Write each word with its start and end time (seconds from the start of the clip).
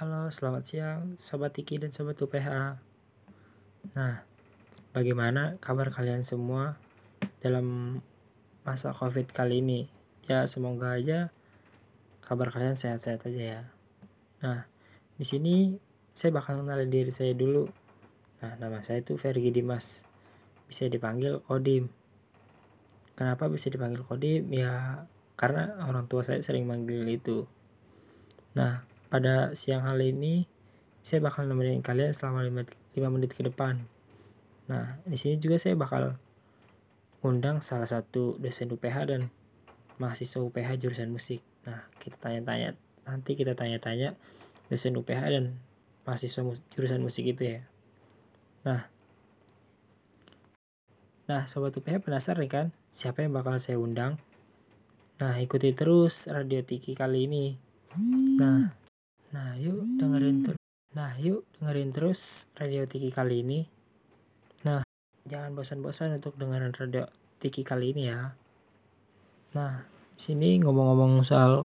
Halo, 0.00 0.32
selamat 0.32 0.64
siang 0.64 1.00
Sobat 1.20 1.52
Tiki 1.52 1.76
dan 1.76 1.92
Sobat 1.92 2.16
UPH. 2.16 2.48
Nah, 3.92 4.24
bagaimana 4.96 5.60
kabar 5.60 5.92
kalian 5.92 6.24
semua 6.24 6.80
dalam 7.44 8.00
masa 8.64 8.96
COVID 8.96 9.28
kali 9.28 9.60
ini? 9.60 9.92
Ya, 10.24 10.48
semoga 10.48 10.96
aja 10.96 11.28
kabar 12.24 12.48
kalian 12.48 12.80
sehat-sehat 12.80 13.28
aja 13.28 13.42
ya. 13.44 13.62
Nah, 14.40 14.64
di 15.20 15.24
sini 15.28 15.76
saya 16.16 16.32
bakal 16.32 16.64
kenalin 16.64 16.88
diri 16.88 17.12
saya 17.12 17.36
dulu. 17.36 17.68
Nah, 18.40 18.56
nama 18.56 18.80
saya 18.80 19.04
itu 19.04 19.20
Fergi 19.20 19.52
Dimas. 19.52 20.00
Bisa 20.64 20.88
dipanggil 20.88 21.44
Kodim. 21.44 21.92
Kenapa 23.20 23.52
bisa 23.52 23.68
dipanggil 23.68 24.00
Kodim? 24.08 24.48
Ya, 24.48 25.04
karena 25.36 25.76
orang 25.84 26.08
tua 26.08 26.24
saya 26.24 26.40
sering 26.40 26.64
manggil 26.64 27.04
itu. 27.04 27.44
Nah, 28.56 28.88
pada 29.10 29.52
siang 29.58 29.82
hari 29.82 30.14
ini 30.14 30.46
saya 31.02 31.18
bakal 31.18 31.44
nemenin 31.50 31.82
kalian 31.82 32.14
selama 32.14 32.46
5, 32.46 32.94
5 32.94 33.14
menit 33.14 33.34
ke 33.34 33.42
depan. 33.42 33.82
Nah, 34.70 35.02
di 35.02 35.18
sini 35.18 35.42
juga 35.42 35.58
saya 35.58 35.74
bakal 35.74 36.14
undang 37.26 37.58
salah 37.60 37.90
satu 37.90 38.38
dosen 38.38 38.70
UPH 38.70 38.96
dan 39.10 39.28
mahasiswa 39.98 40.40
UPH 40.40 40.78
jurusan 40.78 41.10
musik. 41.10 41.42
Nah, 41.66 41.90
kita 41.98 42.16
tanya-tanya 42.22 42.78
nanti 43.04 43.34
kita 43.34 43.58
tanya-tanya 43.58 44.14
dosen 44.70 44.94
UPH 44.94 45.22
dan 45.26 45.58
mahasiswa 46.06 46.40
mus 46.46 46.62
jurusan 46.70 47.02
musik 47.02 47.26
itu 47.26 47.58
ya. 47.58 47.60
Nah, 48.62 48.86
nah 51.26 51.42
sobat 51.50 51.74
UPH 51.74 52.06
penasaran 52.06 52.46
kan 52.46 52.66
siapa 52.94 53.26
yang 53.26 53.34
bakal 53.34 53.58
saya 53.58 53.76
undang? 53.76 54.22
Nah, 55.20 55.36
ikuti 55.36 55.74
terus 55.76 56.30
Radio 56.30 56.64
Tiki 56.64 56.96
kali 56.96 57.28
ini. 57.28 57.58
Nah, 58.40 58.79
Nah, 59.30 59.54
yuk 59.54 59.78
dengerin 59.94 60.42
terus. 60.42 60.62
Nah, 60.90 61.14
yuk 61.22 61.46
dengerin 61.54 61.94
terus 61.94 62.50
Radio 62.58 62.82
Tiki 62.82 63.14
kali 63.14 63.46
ini. 63.46 63.62
Nah, 64.66 64.82
jangan 65.22 65.54
bosan-bosan 65.54 66.18
untuk 66.18 66.34
dengerin 66.34 66.74
Radio 66.74 67.06
Tiki 67.38 67.62
kali 67.62 67.94
ini 67.94 68.10
ya. 68.10 68.34
Nah, 69.54 69.86
sini 70.18 70.58
ngomong-ngomong 70.58 71.22
soal 71.22 71.62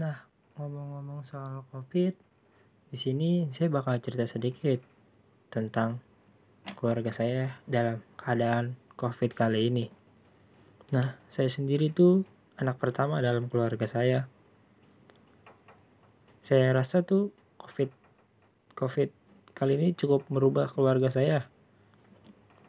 Nah, 0.00 0.16
ngomong-ngomong 0.56 1.26
soal 1.26 1.66
Covid, 1.68 2.16
di 2.88 2.96
sini 2.96 3.44
saya 3.52 3.68
bakal 3.68 4.00
cerita 4.00 4.24
sedikit 4.24 4.80
tentang 5.52 6.00
keluarga 6.72 7.12
saya 7.12 7.60
dalam 7.68 8.00
keadaan 8.16 8.80
Covid 8.96 9.36
kali 9.36 9.68
ini. 9.68 9.86
Nah, 10.96 11.20
saya 11.28 11.52
sendiri 11.52 11.92
tuh 11.92 12.24
anak 12.56 12.80
pertama 12.80 13.20
dalam 13.20 13.52
keluarga 13.52 13.84
saya 13.84 14.24
saya 16.48 16.72
rasa 16.72 17.04
tuh 17.04 17.28
covid 17.60 17.92
covid 18.72 19.12
kali 19.52 19.76
ini 19.76 19.92
cukup 19.92 20.24
merubah 20.32 20.64
keluarga 20.72 21.12
saya. 21.12 21.44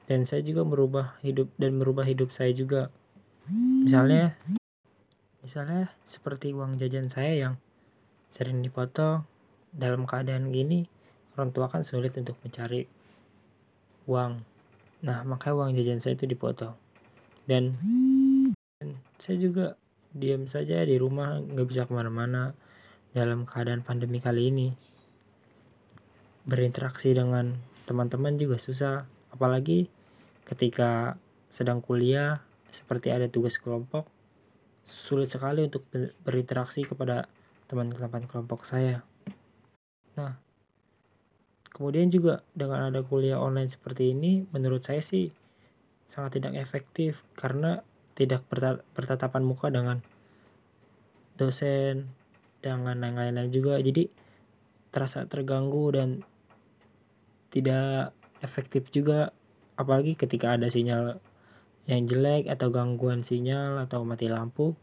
Dan 0.03 0.27
saya 0.27 0.43
juga 0.43 0.67
merubah 0.67 1.15
hidup 1.23 1.47
dan 1.55 1.79
merubah 1.79 2.03
hidup 2.03 2.35
saya 2.35 2.51
juga. 2.51 2.91
Misalnya 3.47 4.35
misalnya 5.39 5.95
seperti 6.03 6.51
uang 6.51 6.75
jajan 6.75 7.07
saya 7.07 7.31
yang 7.39 7.53
sering 8.27 8.59
dipotong 8.59 9.23
dalam 9.71 10.03
keadaan 10.03 10.51
gini 10.51 10.91
orang 11.39 11.55
tua 11.55 11.71
kan 11.71 11.87
sulit 11.87 12.11
untuk 12.19 12.35
mencari 12.43 12.83
uang. 14.11 14.43
Nah 15.07 15.23
maka 15.23 15.55
uang 15.55 15.71
jajan 15.71 16.03
saya 16.03 16.19
itu 16.19 16.27
dipotong. 16.27 16.75
Dan, 17.47 17.79
dan 18.83 18.99
saya 19.15 19.39
juga 19.39 19.79
diam 20.11 20.51
saja 20.51 20.83
di 20.83 20.99
rumah 20.99 21.39
nggak 21.39 21.67
bisa 21.69 21.87
ke 21.87 21.95
mana-mana 21.95 22.59
dalam 23.13 23.45
keadaan 23.45 23.81
pandemi 23.81 24.21
kali 24.21 24.49
ini. 24.53 24.69
Berinteraksi 26.45 27.13
dengan 27.13 27.57
teman-teman 27.85 28.37
juga 28.37 28.61
susah, 28.61 29.09
apalagi 29.33 29.89
ketika 30.45 31.17
sedang 31.49 31.81
kuliah 31.81 32.41
seperti 32.69 33.09
ada 33.09 33.25
tugas 33.25 33.57
kelompok, 33.57 34.05
sulit 34.85 35.29
sekali 35.29 35.65
untuk 35.65 35.85
berinteraksi 36.21 36.85
kepada 36.85 37.29
teman-teman 37.69 38.25
kelompok 38.25 38.65
saya. 38.65 39.05
Nah, 40.17 40.37
kemudian 41.69 42.09
juga 42.09 42.41
dengan 42.57 42.89
ada 42.89 43.01
kuliah 43.05 43.37
online 43.37 43.69
seperti 43.69 44.13
ini, 44.13 44.45
menurut 44.49 44.85
saya 44.85 45.01
sih 45.01 45.33
sangat 46.09 46.41
tidak 46.41 46.57
efektif 46.57 47.21
karena 47.37 47.85
tidak 48.17 48.41
bertatapan 48.97 49.45
muka 49.45 49.69
dengan 49.69 50.01
dosen 51.37 52.18
dengan 52.59 52.99
yang 52.99 53.15
lain-lain 53.15 53.51
juga. 53.51 53.79
Jadi 53.79 54.07
terasa 54.89 55.25
terganggu 55.25 55.95
dan 55.95 56.09
tidak 57.49 58.11
efektif 58.43 58.87
juga. 58.93 59.31
Apalagi 59.79 60.19
ketika 60.19 60.59
ada 60.59 60.67
sinyal 60.67 61.23
yang 61.89 62.05
jelek 62.05 62.45
atau 62.45 62.69
gangguan 62.69 63.25
sinyal 63.25 63.81
atau 63.81 64.05
mati 64.05 64.29
lampu 64.29 64.77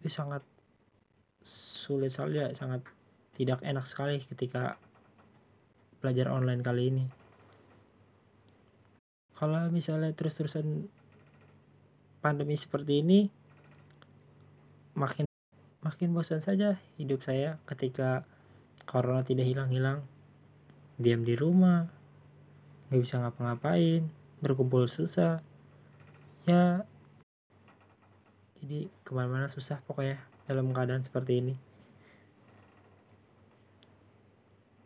itu 0.00 0.08
sangat 0.08 0.40
sulit 1.44 2.08
sekali 2.08 2.40
sangat 2.56 2.80
tidak 3.36 3.60
enak 3.60 3.84
sekali 3.84 4.16
ketika 4.16 4.80
belajar 6.00 6.32
online 6.32 6.64
kali 6.64 6.82
ini. 6.88 7.04
Kalau 9.36 9.68
misalnya 9.68 10.10
terus-terusan 10.16 10.88
pandemi 12.24 12.56
seperti 12.56 13.04
ini 13.04 13.20
makin 14.96 15.27
Makin 15.88 16.12
bosan 16.12 16.44
saja 16.44 16.76
hidup 17.00 17.24
saya 17.24 17.56
ketika 17.64 18.28
corona 18.84 19.24
tidak 19.24 19.48
hilang-hilang. 19.48 20.04
Diam 21.00 21.24
di 21.24 21.32
rumah, 21.32 21.88
nggak 22.92 23.00
bisa 23.00 23.16
ngapa-ngapain, 23.24 24.04
berkumpul 24.44 24.84
susah. 24.84 25.40
Ya, 26.44 26.84
jadi 28.60 28.92
ke 29.00 29.16
mana-mana 29.16 29.48
susah 29.48 29.80
pokoknya 29.88 30.20
dalam 30.44 30.76
keadaan 30.76 31.00
seperti 31.00 31.40
ini. 31.40 31.54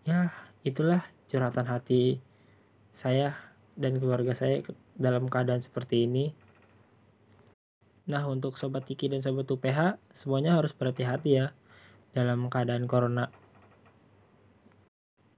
Ya, 0.07 0.31
itulah 0.63 1.03
curhatan 1.27 1.67
hati 1.67 2.23
saya 2.95 3.34
dan 3.75 3.99
keluarga 3.99 4.39
saya 4.39 4.63
dalam 4.95 5.27
keadaan 5.27 5.67
seperti 5.67 6.07
ini. 6.07 6.31
Nah, 8.03 8.27
untuk 8.27 8.59
sobat 8.59 8.83
Tiki 8.83 9.07
dan 9.07 9.23
sobat 9.23 9.47
UPH, 9.47 9.99
semuanya 10.11 10.59
harus 10.59 10.75
berhati-hati 10.75 11.31
ya 11.39 11.47
dalam 12.11 12.51
keadaan 12.51 12.91
corona. 12.91 13.31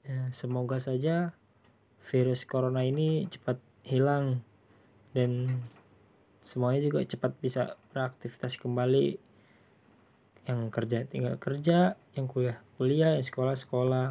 Ya, 0.05 0.29
semoga 0.33 0.81
saja 0.81 1.37
virus 2.09 2.45
corona 2.45 2.85
ini 2.85 3.25
cepat 3.29 3.57
hilang 3.85 4.45
dan 5.17 5.61
semuanya 6.45 6.85
juga 6.85 7.01
cepat 7.05 7.33
bisa 7.41 7.77
beraktivitas 7.93 8.61
kembali. 8.61 9.21
Yang 10.45 10.61
kerja 10.73 10.99
tinggal 11.09 11.37
kerja, 11.41 11.97
yang 12.17 12.29
kuliah 12.29 12.61
kuliah, 12.77 13.17
yang 13.17 13.25
sekolah 13.25 13.57
sekolah. 13.57 14.09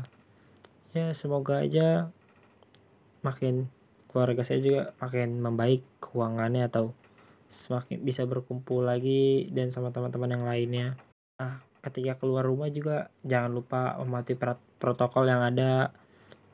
Ya, 0.94 1.14
semoga 1.18 1.62
aja 1.62 2.10
makin 3.26 3.70
keluarga 4.10 4.46
saya 4.46 4.62
juga 4.62 4.82
makin 5.02 5.42
membaik 5.42 5.82
keuangannya 6.02 6.70
atau 6.70 6.94
semakin 7.54 8.02
bisa 8.02 8.26
berkumpul 8.26 8.82
lagi 8.82 9.46
dan 9.54 9.70
sama 9.70 9.94
teman-teman 9.94 10.34
yang 10.34 10.46
lainnya. 10.50 10.88
Nah, 11.38 11.62
ketika 11.86 12.18
keluar 12.18 12.42
rumah 12.42 12.74
juga 12.74 13.14
jangan 13.22 13.54
lupa 13.54 14.02
mematuhi 14.02 14.36
protokol 14.82 15.30
yang 15.30 15.46
ada, 15.46 15.94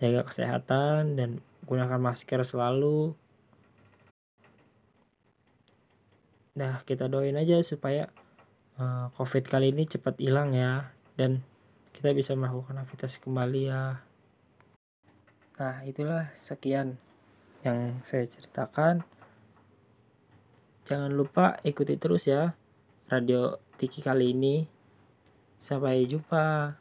jaga 0.04 0.28
kesehatan 0.28 1.16
dan 1.16 1.40
gunakan 1.64 2.02
masker 2.04 2.44
selalu. 2.44 3.16
Nah, 6.60 6.84
kita 6.84 7.08
doain 7.08 7.40
aja 7.40 7.64
supaya 7.64 8.12
uh, 8.76 9.08
COVID 9.16 9.48
kali 9.48 9.72
ini 9.72 9.88
cepat 9.88 10.20
hilang 10.20 10.52
ya 10.52 10.92
dan 11.16 11.48
kita 11.96 12.12
bisa 12.12 12.36
melakukan 12.36 12.80
aktivitas 12.84 13.24
kembali 13.24 13.62
ya. 13.72 14.04
Nah, 15.60 15.76
itulah 15.84 16.32
sekian 16.36 17.00
yang 17.64 18.00
saya 18.04 18.24
ceritakan. 18.28 19.04
Jangan 20.90 21.14
lupa 21.14 21.62
ikuti 21.62 22.02
terus 22.02 22.26
ya 22.26 22.58
radio 23.14 23.62
Tiki 23.78 24.02
kali 24.02 24.34
ini. 24.34 24.66
Sampai 25.62 26.10
jumpa. 26.10 26.74